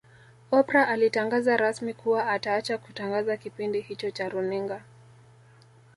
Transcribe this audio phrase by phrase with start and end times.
[0.51, 4.81] Oprah alitangaza rasmi kuwa ataacha kutangaza kipindi hicho cha Runinga